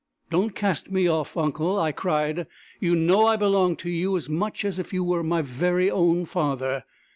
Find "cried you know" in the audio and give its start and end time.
1.91-3.27